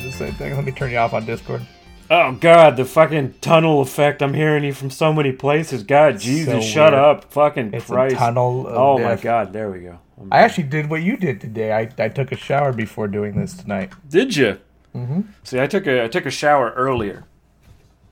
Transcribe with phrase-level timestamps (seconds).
[0.00, 0.54] same thing.
[0.54, 1.62] Let me turn you off on Discord.
[2.10, 4.22] Oh God, the fucking tunnel effect!
[4.22, 5.82] I'm hearing you from so many places.
[5.82, 7.02] God, Jesus, So shut weird.
[7.04, 7.32] up!
[7.32, 8.16] Fucking It's Christ!
[8.16, 8.66] tunnel.
[8.68, 9.16] Oh my.
[9.16, 9.98] God, there we go.
[10.18, 11.72] I'm- I actually did what you did today.
[11.72, 13.90] I, I took a shower before doing this tonight.
[14.08, 14.58] Did you?
[14.94, 15.22] Mm-hmm.
[15.44, 17.24] See, I took a I took a shower earlier,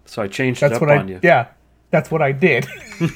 [0.07, 1.21] so I changed That's it up what I on you.
[1.23, 1.49] yeah.
[1.91, 2.67] That's what I did.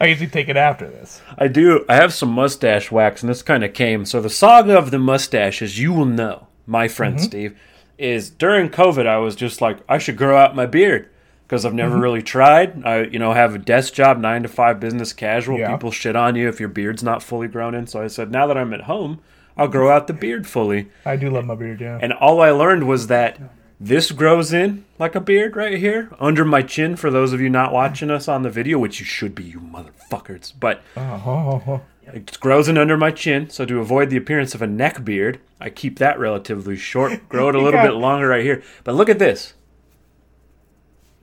[0.00, 1.20] I usually take it after this.
[1.36, 1.84] I do.
[1.88, 4.04] I have some mustache wax, and this kind of came.
[4.04, 7.24] So the saga of the mustache, as you will know, my friend Mm-hmm.
[7.24, 7.58] Steve,
[7.98, 9.06] is during COVID.
[9.06, 11.08] I was just like, I should grow out my beard
[11.46, 11.76] because I've Mm-hmm.
[11.78, 12.84] never really tried.
[12.84, 15.58] I, you know, have a desk job, nine to five, business casual.
[15.58, 15.72] Yeah.
[15.72, 17.86] People shit on you if your beard's not fully grown in.
[17.86, 19.20] So I said, now that I'm at home,
[19.56, 20.88] I'll grow out the beard fully.
[21.04, 21.98] I do love my beard, yeah.
[22.00, 23.40] And all I learned was that
[23.80, 26.96] this grows in like a beard right here under my chin.
[26.96, 29.60] For those of you not watching us on the video, which you should be, you
[29.60, 30.82] motherfuckers, but.
[30.96, 31.80] Oh.
[32.10, 35.40] It grows in under my chin, so to avoid the appearance of a neck beard,
[35.60, 38.62] I keep that relatively short, grow it a little got- bit longer right here.
[38.82, 39.52] But look at this.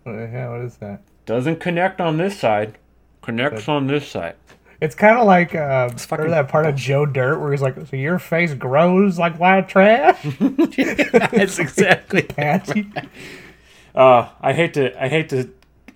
[0.03, 0.51] What the hell?
[0.51, 1.01] What is that?
[1.25, 2.77] Doesn't connect on this side,
[3.23, 4.35] connects on this side.
[4.81, 7.95] It's kind of like uh, fucking that part of Joe Dirt where he's like, "So
[7.95, 12.21] your face grows like white trash." That's exactly.
[12.35, 12.91] Patchy.
[13.93, 15.49] Uh, I hate to, I hate to,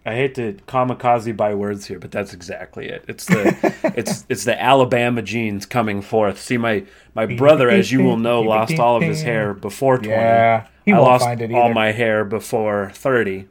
[0.06, 3.04] I hate to kamikaze by words here, but that's exactly it.
[3.10, 6.40] It's the, it's, it's the Alabama genes coming forth.
[6.40, 10.14] See, my, my brother, as you will know, lost all of his hair before twenty.
[10.14, 13.48] Yeah, he I lost all my hair before 30.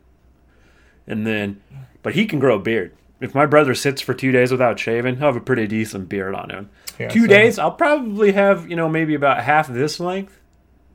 [1.07, 1.61] And then,
[2.03, 2.93] but he can grow a beard.
[3.21, 6.35] If my brother sits for two days without shaving, he'll have a pretty decent beard
[6.35, 6.71] on him.
[6.99, 10.39] Yeah, two so- days, I'll probably have, you know, maybe about half this length,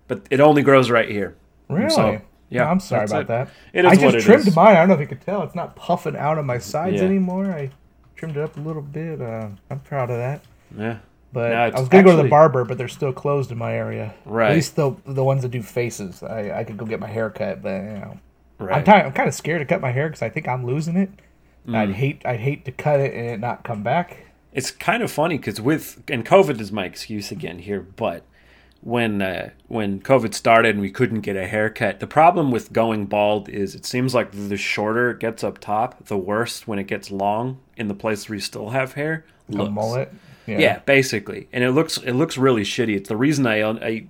[0.07, 1.35] but it only grows right here.
[1.69, 1.89] Really?
[1.89, 3.27] So, yeah, No, I'm sorry about it.
[3.27, 3.49] that.
[3.73, 4.55] It is I just trimmed is.
[4.55, 4.75] mine.
[4.75, 5.43] I don't know if you could tell.
[5.43, 7.07] It's not puffing out of my sides Yeah.
[7.07, 7.45] anymore.
[7.51, 7.71] I
[8.15, 9.21] trimmed it up a little bit.
[9.21, 10.41] Uh, I'm proud of that.
[10.77, 10.97] Yeah.
[11.33, 13.73] But No, I was gonna go to the barber, but they're still closed in my
[13.73, 14.13] area.
[14.23, 14.51] Right.
[14.51, 16.21] At least the the ones that do faces.
[16.21, 18.17] I, I could go get my hair cut, but you know,
[18.59, 18.77] Right.
[18.77, 20.95] I'm kind I'm kind of scared to cut my hair because I think I'm losing
[20.95, 21.09] it.
[21.67, 21.75] Mm.
[21.75, 24.25] I'd hate I'd hate to cut it and it not come back.
[24.51, 28.23] it's kind of funny because with and COVID is my excuse again here, but
[28.81, 33.05] when uh, when COVID started and we couldn't get a haircut, the problem with going
[33.05, 36.87] bald is it seems like the shorter it gets up top, the worse when it
[36.87, 39.25] gets long in the place where you still have hair.
[39.49, 39.71] A looks.
[39.71, 40.13] mullet.
[40.45, 40.79] Yeah.
[40.79, 42.97] basically, and it looks it looks really shitty.
[42.97, 44.07] It's the reason I I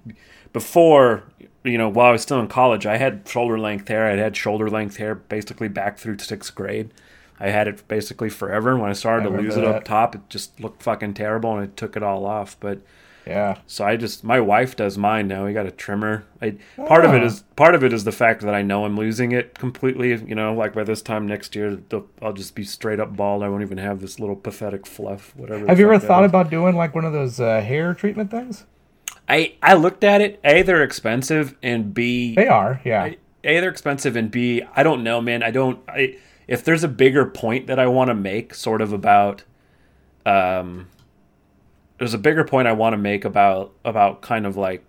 [0.51, 1.23] before
[1.63, 4.07] you know while I was still in college, I had shoulder length hair.
[4.07, 6.89] I had shoulder length hair basically back through sixth grade.
[7.39, 10.15] I had it basically forever, and when I started I to lose it up top,
[10.15, 12.55] it just looked fucking terrible, and I took it all off.
[12.59, 12.79] But
[13.25, 13.57] Yeah.
[13.67, 15.45] so I just my wife does mine now.
[15.45, 16.25] We got a trimmer.
[16.41, 17.35] I, part of it Ah.
[17.55, 20.09] part of it is the fact that I know I'm losing it completely.
[20.13, 21.79] You know, like by this time next year,
[22.21, 23.41] I'll just be straight up bald.
[23.43, 25.33] I won't even have this little pathetic fluff.
[25.35, 25.65] Whatever.
[25.67, 26.29] Have you ever thought is.
[26.29, 28.65] about doing like one of those uh, hair treatment things?
[29.27, 30.39] I I looked at it.
[30.43, 32.81] A, they're expensive, and B, They are.
[32.83, 33.13] Yeah.
[33.45, 35.41] a they're expensive, and B, I don't know, man.
[35.43, 35.79] I don't.
[35.87, 36.17] I
[36.47, 39.43] if there's a bigger point that I want to make, sort of about,
[40.25, 40.89] um,
[41.97, 44.83] there's a bigger point I want to make about about kind of like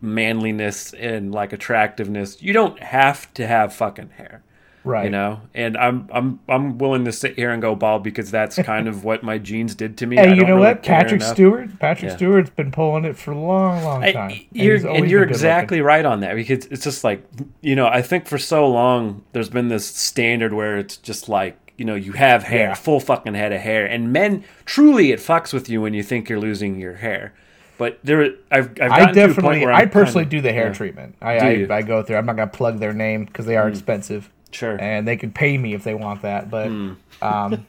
[0.00, 2.42] manliness and like attractiveness.
[2.42, 4.42] You don't have to have fucking hair
[4.84, 5.04] right.
[5.04, 8.56] you know and i'm i'm i'm willing to sit here and go bald because that's
[8.62, 10.82] kind of what my genes did to me I Hey, you know really what?
[10.82, 11.34] Patrick enough.
[11.34, 11.78] Stewart.
[11.78, 12.16] Patrick Yeah.
[12.16, 14.16] Stewart's been pulling it for a long, long time.
[14.16, 17.24] I, And you're, always and you're exactly right on that because it's just like
[17.62, 21.56] you know I think for so long there's been this standard where it's just like
[21.78, 22.74] you know you have hair Yeah.
[22.74, 26.28] full fucking head of hair and men truly it fucks with you when you think
[26.28, 27.34] you're losing your hair
[27.76, 28.22] but there
[28.52, 28.80] I've, I've looking.
[28.92, 30.72] I to a point definitely, I personally kinda- do the hair yeah.
[30.74, 31.16] treatment.
[31.20, 31.40] I, I.
[31.56, 31.70] Mm.
[31.72, 32.16] I go through.
[32.18, 35.58] I'm not gonna plug their name because they are expensive, sure and they can pay
[35.58, 36.48] me if they want that.
[36.50, 36.96] But Mm.
[37.22, 37.66] um,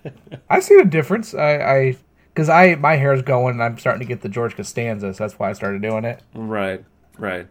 [0.49, 1.33] I see the difference.
[1.33, 1.97] I, I,
[2.33, 5.37] because I my hair's going, and I'm starting to get the George Costanza, so that's
[5.39, 6.21] why I started doing it.
[6.33, 6.83] right
[7.17, 7.47] right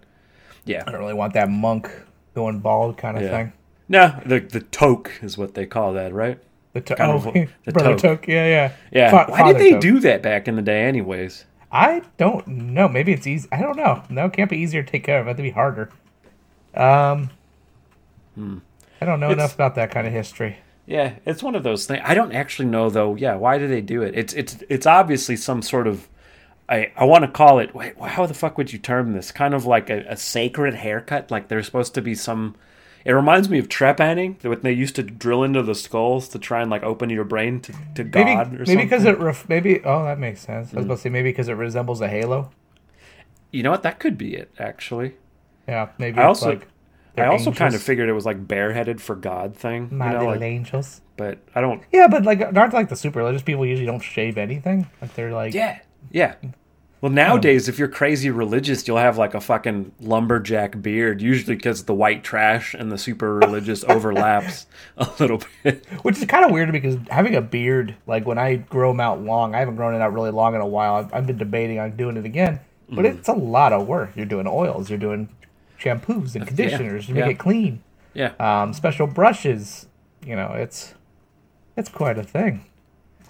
[0.66, 1.90] yeah I don't really want that monk
[2.34, 3.31] going bald kind of Yeah.
[3.31, 3.52] thing.
[3.88, 6.38] no the the toque is what they call that right
[6.75, 7.25] The to- Kind oh, of
[7.64, 8.00] the brother toque.
[8.02, 8.28] toke.
[8.28, 12.02] Yeah, yeah, yeah Fa- why did they do that back in the day anyways I
[12.19, 12.88] don't know.
[12.88, 13.48] Maybe it's easy.
[13.50, 14.04] I don't know.
[14.08, 15.26] No, it can't be easier to take care of.
[15.26, 15.90] It have to be harder.
[16.75, 17.31] Um,
[19.00, 20.58] I don't know It's- enough about that kind of history.
[20.87, 22.02] Yeah, it's one of those things.
[22.05, 23.14] I don't actually know though.
[23.14, 24.14] Yeah, why do they do it?
[24.14, 26.08] It's it's it's obviously some sort of.
[26.69, 27.75] I I want to call it.
[27.75, 29.32] Wait, how the fuck would you term this?
[29.32, 31.31] Kind of like a, a sacred haircut.
[31.31, 32.55] Like there's supposed to be some.
[33.06, 36.61] It reminds me of trepanning, when they used to drill into the skulls to try
[36.62, 38.87] and like open your brain to, to God Maybe or maybe something.
[38.87, 40.73] because it ref- maybe oh that makes sense.
[40.73, 40.87] I was mm.
[40.88, 42.50] about to say maybe because it resembles a halo.
[43.50, 43.82] you know what?
[43.82, 44.50] That could be it.
[44.58, 45.14] Actually,
[45.67, 46.19] Yeah, maybe.
[46.19, 46.69] I it's also like
[47.16, 49.88] I they're also kind of figured it was like bareheaded for God thing.
[49.93, 51.00] my you know, little like, angels.
[51.16, 51.82] but I don't.
[51.93, 54.88] Yeah, but like aren't like the super religious people usually don't shave anything?
[55.00, 55.78] Like they're like Yeah,
[56.11, 56.34] yeah.
[57.00, 61.84] Well, nowadays, if you're crazy religious, you'll have like a fucking lumberjack beard, usually because
[61.84, 64.64] the white trash and the super religious overlaps
[64.96, 65.84] a little bit.
[66.02, 68.90] Which is kind of weird to me because having a beard, like when I grow
[68.90, 70.94] them out long, I haven't grown it out really long in a while.
[70.94, 73.19] I've, I've been debating on doing it again, but Mm-hmm.
[73.19, 74.12] it's a lot of work.
[74.17, 75.28] You're doing oils, you're doing
[75.79, 77.31] shampoos and conditioners to make yeah.
[77.31, 77.82] it clean,
[78.15, 78.32] Yeah.
[78.38, 79.87] um, special brushes.
[80.25, 80.94] You know, it's
[81.76, 82.65] it's quite a thing.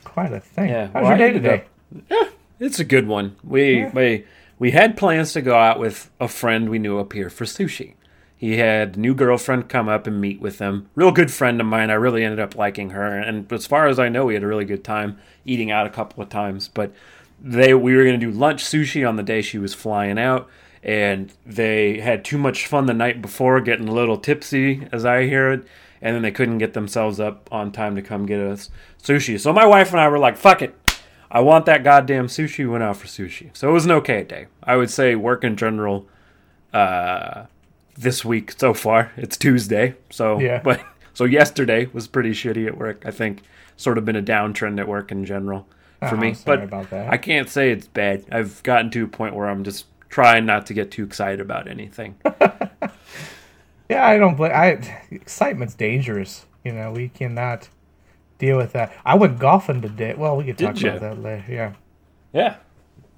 [0.05, 0.69] Quite a thing.
[0.69, 0.89] Yeah.
[0.93, 1.65] How's well, your day today?
[2.11, 2.29] yeah,
[2.61, 3.37] it's a good one.
[3.43, 3.91] We Yeah.
[3.93, 4.25] we
[4.59, 7.95] we had plans to go out with a friend we knew up here for sushi.
[8.37, 10.89] He had a new girlfriend come up and meet with them.
[10.95, 11.91] Real good friend of mine.
[11.91, 14.47] I really ended up liking her, and as far as I know, we had a
[14.47, 16.69] really good time eating out a couple of times.
[16.69, 16.93] But
[17.41, 20.49] they we were going to do lunch sushi on the day she was flying out,
[20.85, 25.25] and they had too much fun the night before, getting a little tipsy, as I
[25.27, 25.65] hear it,
[26.03, 28.71] and then they couldn't get themselves up on time to come get us
[29.03, 29.41] sushi.
[29.41, 30.75] So my wife and I were like, "Fuck it."
[31.31, 32.59] I want that goddamn sushi.
[32.59, 33.51] We went out for sushi.
[33.57, 34.47] So it was an okay day.
[34.63, 36.07] I would say work in general
[36.73, 37.47] uh,
[37.97, 39.11] this week so far.
[39.17, 39.95] It's Tuesday.
[40.11, 40.61] So Yeah.
[40.65, 40.81] but
[41.13, 43.03] so yesterday was pretty shitty at work.
[43.07, 43.43] I think
[43.77, 45.67] sort of been a downtrend at work in general
[46.01, 46.35] for Oh, me.
[46.35, 47.13] sorry but about that.
[47.13, 48.25] I can't say it's bad.
[48.31, 51.67] I've gotten to a point where I'm just trying not to get too excited about
[51.67, 52.15] anything.
[53.91, 54.53] Yeah, I don't blame.
[54.55, 54.79] I
[55.11, 56.47] excitement's dangerous.
[56.65, 57.69] You know, we cannot
[58.39, 58.95] deal with that.
[59.05, 60.15] I went golfing today.
[60.17, 61.45] Well, we could talk Did about that later.
[61.53, 61.73] Yeah.
[62.33, 62.57] yeah.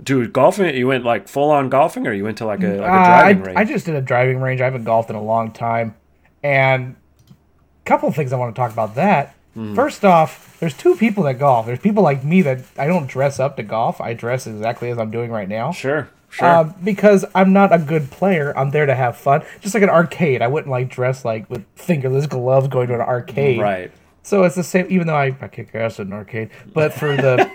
[0.03, 2.81] Dude, golfing, you went like full on golfing or you went to like a, like
[2.81, 3.59] a Uh, I, driving range?
[3.59, 4.61] I just did a driving range.
[4.61, 5.95] I haven't golfed in a long time,
[6.43, 6.97] and
[7.31, 9.37] a couple of things I want to talk about that.
[9.55, 9.77] Hmm.
[9.77, 11.67] First off, there's two people that golf.
[11.67, 14.01] There's people like me that I don't dress up to golf.
[14.01, 15.71] I dress exactly as I'm doing right now.
[15.71, 16.11] sure.
[16.37, 16.47] Sure.
[16.47, 18.53] Um, because I'm not a good player.
[18.59, 19.43] I'm there to have fun.
[19.61, 20.43] Just like an arcade.
[20.43, 23.59] I wouldn't like dress like with fingerless gloves going to an arcade.
[23.59, 23.91] right.
[24.23, 26.51] So it's the same, even though I, I kick ass at an arcade.
[26.75, 27.49] But for the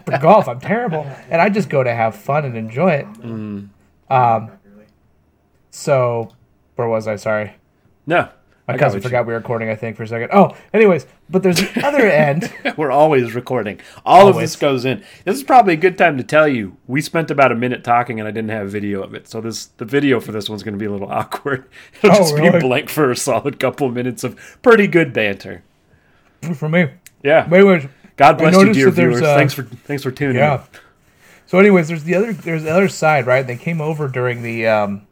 [0.06, 3.06] for golf, I'm terrible, and I just go to have fun and enjoy it.
[3.20, 3.68] Mm.
[4.10, 4.50] Um,
[5.70, 6.32] so
[6.76, 7.16] where was I?
[7.16, 7.52] Sorry,
[8.06, 8.30] No.
[8.66, 9.68] My cousin what you- forgot we were recording.
[9.68, 10.30] I think for a second.
[10.32, 12.52] Oh, anyways, but there's the other end.
[12.76, 13.80] We're always recording.
[14.06, 15.04] All of this goes in.
[15.24, 18.18] This is probably a good time to tell you we spent about a minute talking
[18.20, 19.28] and I didn't have video of it.
[19.28, 21.66] So this the video for this one's going to be a little awkward.
[22.02, 25.62] It'll Oh, just be blank for a solid couple minutes of pretty good banter.
[26.54, 26.88] for me.
[27.22, 27.46] Yeah.
[27.48, 27.86] But anyways,
[28.16, 29.20] God bless you, dear viewers.
[29.22, 30.54] uh, thanks for thanks for tuning Yeah.
[30.54, 30.60] in.
[31.46, 33.46] So, anyways, there's the other there's the other side, right?
[33.46, 35.06] They came over during the um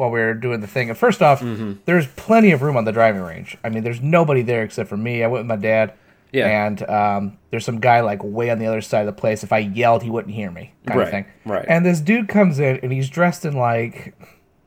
[0.00, 0.88] while we were doing the thing.
[0.88, 1.74] And first off, Mm-hmm.
[1.84, 3.56] there's plenty of room on the driving range.
[3.62, 5.22] I mean, there's nobody there except for me.
[5.22, 5.94] I went with my dad.
[6.32, 6.66] Yeah.
[6.66, 9.42] And um, there's some guy like way on the other side of the place.
[9.42, 11.26] If I yelled, he wouldn't hear me, kind Right, of thing.
[11.44, 11.64] right.
[11.68, 14.14] And this dude comes in and he's dressed in like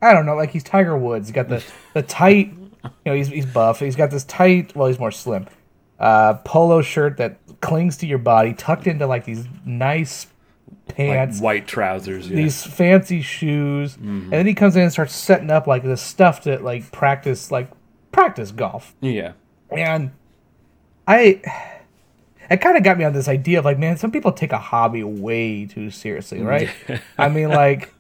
[0.02, 1.28] I don't know, like he's Tiger Woods.
[1.30, 1.64] He's got the
[1.94, 3.80] the tight, you know, he's he's buff.
[3.80, 4.76] He's got this tight.
[4.76, 5.48] Well, he's more slim.
[6.00, 10.28] Uh, polo shirt that clings to your body, tucked into like these nice
[10.98, 12.30] Like white trousers.
[12.30, 12.36] Yeah.
[12.38, 14.24] these fancy shoes, Mm-hmm.
[14.24, 17.52] and then he comes in and starts setting up like this stuff to like practice
[17.52, 17.70] like
[18.12, 18.94] practice golf.
[19.02, 19.34] yeah.
[19.72, 20.12] And
[21.08, 21.42] I
[22.50, 24.58] it kind of got me on this idea of like, man, some people take a
[24.60, 26.70] hobby way too seriously, right?
[27.18, 27.94] I mean, like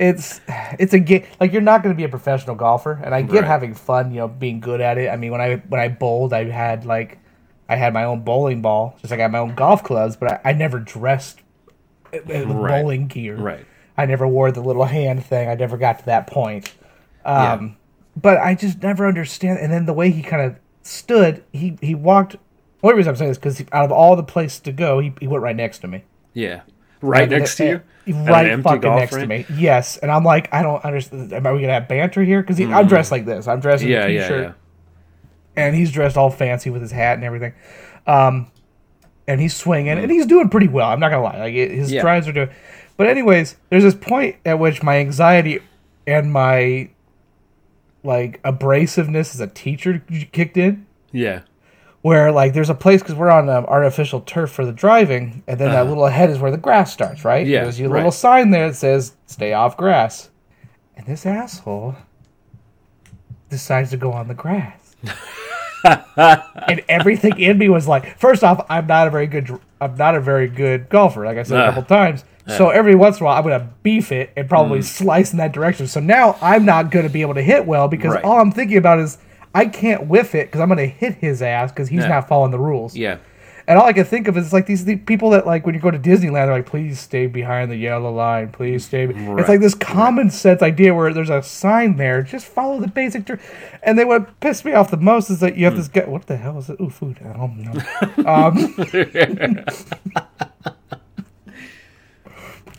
[0.00, 0.40] it's
[0.78, 1.24] it's a game.
[1.38, 3.44] Like you're not going to be a professional golfer, and I get Right.
[3.44, 5.08] having fun, you know, being good at it.
[5.10, 7.18] I mean, when I when I bowled, I had like
[7.68, 10.32] I had my own bowling ball, just like I had my own golf clubs, but
[10.44, 11.40] I, I never dressed
[12.12, 12.82] with Right.
[12.82, 13.36] bowling gear.
[13.36, 13.64] Right.
[13.96, 15.48] I never wore the little hand thing.
[15.48, 16.72] I never got to that point.
[17.24, 17.52] Yeah.
[17.54, 17.76] Um,
[18.20, 19.58] But I just never understand.
[19.58, 22.36] And then the way he kind of stood, he he walked.
[22.80, 25.26] One reason I'm saying this because out of all the places to go, he, he
[25.28, 26.04] went right next to me.
[26.34, 26.60] Yeah.
[27.00, 27.64] Right next to
[28.06, 28.14] you?
[28.14, 29.46] Right fucking next range?
[29.46, 29.60] to me.
[29.60, 31.32] Yes, and I'm like, I don't understand.
[31.32, 32.42] Am I gonna have banter here?
[32.42, 33.46] Because I'm dressed like this.
[33.48, 33.92] I'm dressed in Mm.
[33.92, 34.52] Yeah, a yeah, t-shirt, yeah.
[35.64, 37.54] and he's dressed all fancy with his hat and everything.
[38.06, 38.48] Um,
[39.28, 40.88] and he's swinging, and he's doing pretty well.
[40.90, 41.38] I'm not gonna lie.
[41.38, 42.02] Like his Yeah.
[42.02, 42.50] drives are doing.
[42.96, 45.60] But anyways, there's this point at which my anxiety
[46.06, 46.90] and my
[48.04, 50.02] like abrasiveness as a teacher
[50.32, 51.40] kicked in Yeah.
[52.02, 55.58] where like there's a place because we're on um, artificial turf for the driving, and
[55.60, 57.42] then that little ahead is where the grass starts, right?
[57.42, 57.50] Uh-huh.
[57.52, 57.96] Yeah, There's a right.
[57.98, 60.30] little sign there that says "Stay off grass,"
[60.96, 61.94] and this asshole
[63.48, 64.96] decides to go on the grass.
[65.84, 70.14] and everything in me was like, first off, I'm not a very good, I'm not
[70.14, 71.66] a very good golfer, like I said a Ah.
[71.68, 72.24] couple times.
[72.48, 74.84] So every once in a while, I'm gonna beef it and probably Mm.
[74.84, 75.86] slice in that direction.
[75.86, 78.24] So now I'm not gonna be able to hit well because Right.
[78.24, 79.18] all I'm thinking about is
[79.54, 82.08] I can't whiff it because I'm gonna hit his ass because he's Yeah.
[82.08, 82.96] not following the rules.
[82.96, 83.16] Yeah.
[83.72, 85.80] And all I can think of is like these the people that like when you
[85.80, 89.06] go to Disneyland, they're like, please stay behind the yellow line, please stay.
[89.06, 89.40] be-" Right.
[89.40, 93.24] It's like this common sense idea where there's a sign there, just follow the basic.
[93.24, 93.40] Dir-
[93.82, 96.04] and then what pissed me off the most is that you have this guy.
[96.04, 96.78] What the hell is it?
[96.82, 97.18] Ooh, food.
[97.34, 97.72] Oh, no.
[98.30, 98.74] um,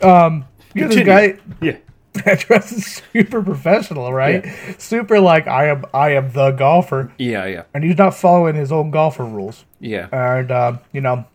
[0.08, 1.78] um, You're this guy Yeah.
[2.14, 4.44] That dress is super professional, right?
[4.78, 5.84] Super like I am.
[5.92, 7.62] I am the golfer, Yeah, yeah.
[7.74, 9.64] and he's not following his own golfer rules.
[9.80, 10.08] Yeah.
[10.12, 11.26] And um, you know,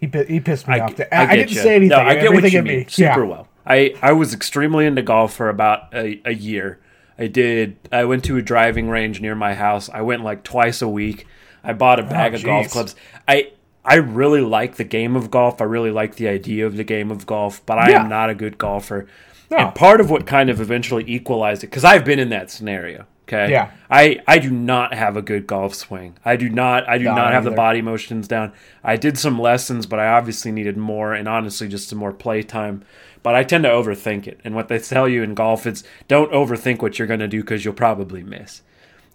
[0.00, 1.00] he he pissed me I, off.
[1.00, 1.60] I, I, I didn't you.
[1.60, 1.96] say anything.
[1.96, 2.86] No, I get what you mean me.
[2.88, 3.30] super yeah.
[3.30, 3.48] well.
[3.66, 6.80] I, I was extremely into golf for about a, a year.
[7.18, 7.76] I did.
[7.90, 9.88] I went to a driving range near my house.
[9.88, 11.26] I went like twice a week.
[11.64, 12.94] I bought a bag of golf clubs.
[13.26, 13.52] I
[13.86, 15.60] I really like the game of golf.
[15.60, 18.02] I really like the idea of the game of golf, but I Yeah.
[18.02, 19.06] am not a good golfer.
[19.50, 19.58] No.
[19.58, 23.06] And part of what kind of eventually equalized it, because I've been in that scenario.
[23.28, 23.50] Okay.
[23.50, 23.70] Yeah.
[23.90, 26.16] I I do not have a good golf swing.
[26.24, 26.88] I do not.
[26.88, 28.52] I do No, not have the body motions down.
[28.84, 32.42] I did some lessons, but I obviously needed more, and honestly, just some more play
[32.42, 32.82] time.
[33.24, 36.30] But I tend to overthink it, and what they tell you in golf is don't
[36.30, 38.62] overthink what you're going to do because you'll probably miss.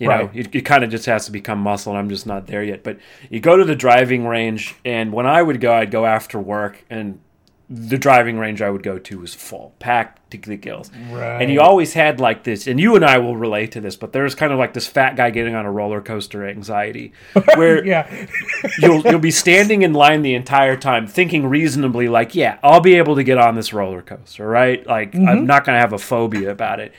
[0.02, 0.36] You know, Right.
[0.36, 2.84] it, it kind of just has to become muscle, and I'm just not there yet.
[2.84, 2.98] But
[3.30, 6.84] you go to the driving range, and when I would go, I'd go after work,
[6.90, 7.20] and
[7.70, 10.90] the driving range I would go to was full, packed to the gills.
[11.12, 11.40] Right.
[11.40, 14.12] And you always had like this, and you and I will relate to this, but
[14.12, 17.14] there's kind of like this fat guy getting on a roller coaster anxiety,
[17.56, 18.28] where Yeah,
[18.80, 22.96] you'll you'll be standing in line the entire time, thinking reasonably like, yeah, I'll be
[22.96, 24.84] able to get on this roller coaster, right?
[24.88, 25.46] Like I'm mm-hmm.
[25.46, 26.92] not gonna have a phobia about it.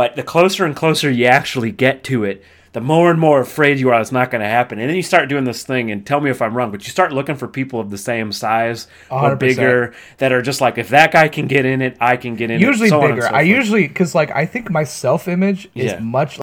[0.00, 2.42] But the closer and closer you actually get to it,
[2.72, 4.78] the more and more afraid you are it's not going to happen.
[4.78, 6.90] And then you start doing this thing, and tell me if I'm wrong, but you
[6.90, 9.38] start looking for people of the same size or 100%.
[9.38, 12.50] bigger that are just like, if that guy can get in it, I can get
[12.50, 12.90] in usually it.
[12.90, 13.26] so on and bigger.
[13.28, 15.98] so I usually because like I think my self image is Yeah.
[15.98, 16.38] much